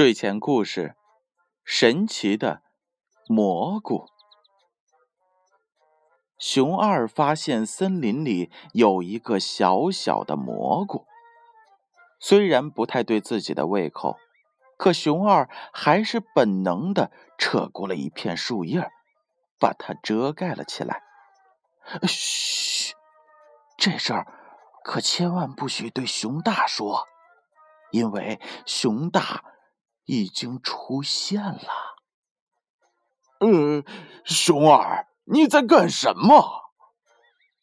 [0.00, 0.96] 睡前故事：
[1.62, 2.62] 神奇的
[3.28, 4.06] 蘑菇。
[6.38, 11.04] 熊二发现森林里有一个小小的蘑菇，
[12.18, 14.16] 虽然不太对自己的胃口，
[14.78, 18.90] 可熊二还是本能的扯过了一片树叶，
[19.58, 21.02] 把它遮盖了起来。
[22.08, 22.94] 嘘，
[23.76, 24.26] 这事儿
[24.82, 27.06] 可千万不许对熊大说，
[27.90, 29.44] 因为熊大。
[30.04, 31.68] 已经出现了。
[33.40, 33.84] 嗯，
[34.24, 36.60] 熊二，你在干什么？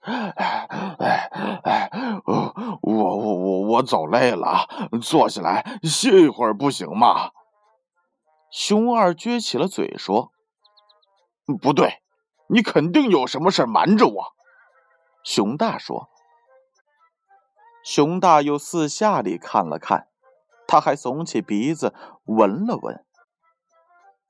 [0.00, 1.30] 哎哎
[1.64, 1.90] 哎，
[2.26, 4.68] 我我我我走累了，
[5.02, 7.30] 坐下来歇一会儿不行吗？
[8.50, 10.30] 熊二撅起了嘴说
[11.60, 12.02] ：“不对，
[12.48, 14.34] 你肯定有什么事瞒着我。”
[15.24, 16.10] 熊大说。
[17.82, 20.08] 熊大又四下里看了看。
[20.74, 21.94] 他还耸起鼻子
[22.24, 23.04] 闻了闻，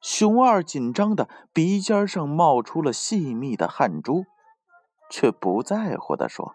[0.03, 4.27] 熊二紧张的鼻尖上冒出了细密的汗珠，
[5.09, 6.55] 却不在乎的说：“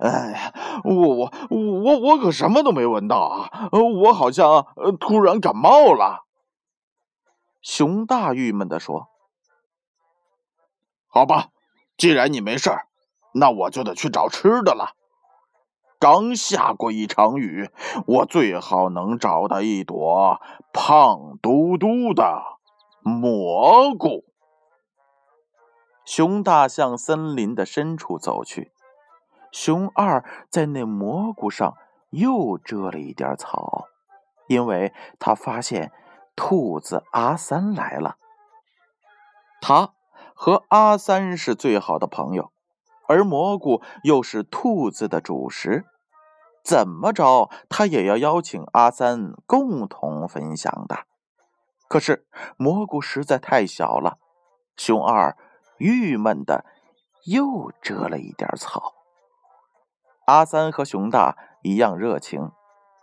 [0.00, 3.68] 哎呀，我我我我可什么都没闻到啊！
[3.72, 4.66] 我好像
[4.98, 6.24] 突然感冒了。”
[7.60, 9.08] 熊大郁闷的说
[11.12, 11.48] ：“好吧，
[11.98, 12.86] 既然你没事儿，
[13.34, 14.96] 那我就得去找吃的了。”
[16.02, 17.70] 刚下过一场雨，
[18.08, 20.40] 我最好能找到一朵
[20.72, 22.58] 胖嘟嘟的
[23.02, 24.24] 蘑菇。
[26.04, 28.72] 熊大向森林的深处走去，
[29.52, 31.76] 熊二在那蘑菇上
[32.10, 33.84] 又遮了一点草，
[34.48, 35.92] 因为他发现
[36.34, 38.16] 兔子阿三来了。
[39.60, 39.92] 他
[40.34, 42.50] 和阿三是最好的朋友，
[43.06, 45.86] 而蘑菇又是兔子的主食。
[46.62, 51.06] 怎么着，他也要邀请阿三共同分享的。
[51.88, 54.18] 可是蘑菇实在太小了，
[54.76, 55.36] 熊二
[55.78, 56.64] 郁闷的
[57.24, 58.94] 又折了一点草。
[60.26, 62.52] 阿三和熊大一样热情，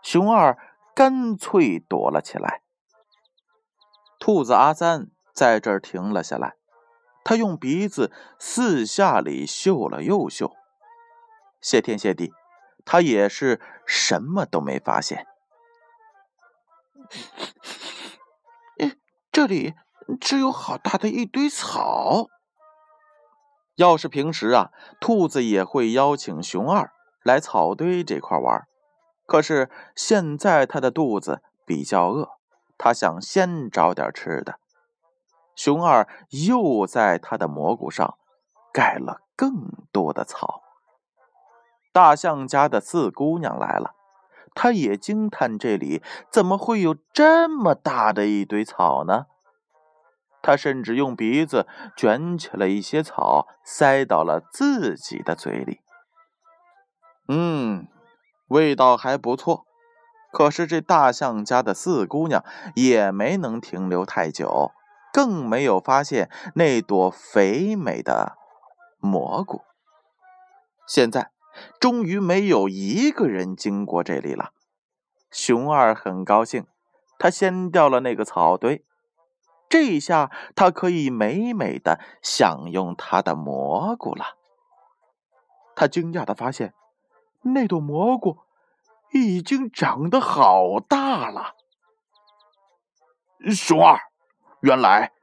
[0.02, 0.58] 熊二
[0.96, 2.62] 干脆躲了起来。
[4.20, 6.56] 兔子阿三在这儿停了下来，
[7.24, 10.56] 他用鼻子四下里嗅了又嗅，
[11.62, 12.34] 谢天谢地。
[12.92, 15.28] 他也是什么都没发现。
[19.32, 19.76] 这里
[20.20, 22.26] 只有好大的一堆草。
[23.76, 26.92] 要是平时啊，兔子也会邀请熊二
[27.22, 28.68] 来草堆这块玩。
[29.28, 32.30] 可是现在他的肚子比较饿，
[32.76, 34.60] 他想先找点吃的。
[35.56, 38.18] 熊二又在他的蘑菇上
[38.74, 39.54] 盖了更
[39.92, 40.64] 多的草。
[42.00, 43.94] 大象家的四姑娘来了，
[44.56, 46.02] 她也惊叹这里
[46.32, 49.26] 怎么会有这么大的一堆草呢？
[50.42, 51.68] 她甚至用鼻子
[51.98, 55.82] 卷起了一些草，塞到了自己的嘴里。
[57.28, 57.86] 嗯，
[58.48, 59.66] 味道还不错。
[60.32, 62.46] 可是这大象家的四姑娘
[62.76, 64.72] 也没能停留太久，
[65.12, 68.38] 更没有发现那朵肥美的
[69.00, 69.64] 蘑菇。
[70.88, 71.32] 现在。
[71.80, 74.54] 终于没有一个人经过这里了。
[75.30, 76.66] 熊二很高兴，
[77.18, 78.84] 他掀掉了那个草堆，
[79.70, 84.38] 这一下他可以美美的享用他的蘑菇了。
[85.76, 86.74] 他惊讶的发现，
[87.44, 88.40] 那朵蘑菇
[89.12, 91.56] 已经长得好大了。
[93.56, 93.98] 熊二，
[94.62, 95.14] 原来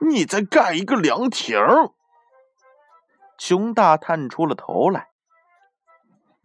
[0.00, 1.56] 你在盖一个凉亭。
[3.38, 5.11] 熊大探出了头来。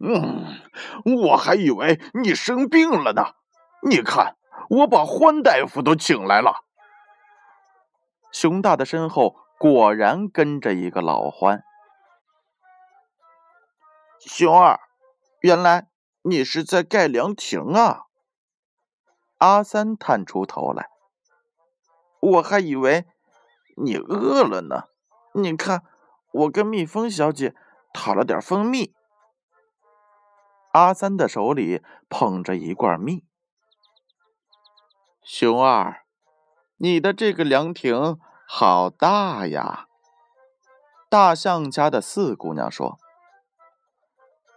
[0.00, 0.60] 嗯，
[1.04, 3.34] 我还以为你生病了呢。
[3.82, 4.36] 你看，
[4.70, 6.64] 我把欢大夫都请来了。
[8.30, 11.64] 熊大的身后果然跟着一个老欢。
[14.20, 14.78] 熊二，
[15.40, 15.88] 原来
[16.22, 18.04] 你是在盖凉亭啊！
[19.38, 20.88] 阿三探出头来，
[22.20, 23.06] 我还以为
[23.76, 24.84] 你饿了呢。
[25.34, 25.84] 你看，
[26.32, 27.54] 我跟蜜蜂小姐
[27.92, 28.94] 讨了点蜂蜜。
[30.72, 33.24] 阿三的手里捧着一罐蜜。
[35.22, 36.04] 熊二，
[36.76, 39.86] 你的这个凉亭好大呀！
[41.10, 42.98] 大象家的四姑娘说：“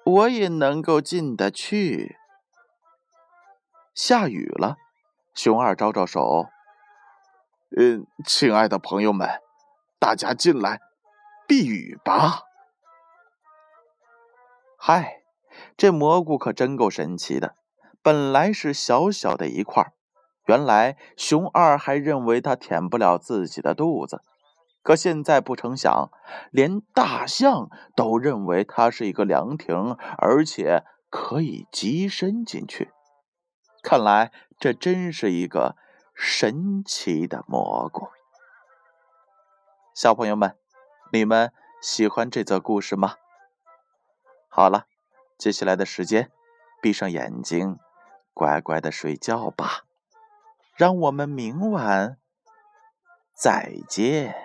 [0.05, 2.17] 我也能够进得去。”
[3.95, 4.77] 下雨了，
[5.33, 6.47] 熊二招招手
[7.77, 9.41] ：“嗯，亲爱的朋友们，
[9.97, 10.79] 大家进来
[11.47, 12.43] 避雨吧。”
[14.77, 15.20] 嗨。
[15.81, 17.55] 这蘑菇可真够神奇的，
[18.03, 19.91] 本来是小小的一块
[20.45, 24.21] 原来熊二还认为它填不了自己的肚子，
[24.83, 26.11] 可现在不成想，
[26.51, 32.91] 连大象都认为它是一个凉亭，而且可以跻身进去。
[33.81, 35.75] 看来这真是一个
[36.13, 38.07] 神奇的蘑菇。
[39.95, 40.55] 小朋友们，
[41.11, 41.51] 你们
[41.81, 43.15] 喜欢这则故事吗？
[44.47, 44.85] 好了，
[45.41, 46.29] 接下来的时间，
[46.83, 47.79] 闭上眼睛，
[48.31, 49.85] 乖乖的睡觉吧。
[50.75, 52.19] 让我们明晚
[53.33, 54.40] 再见。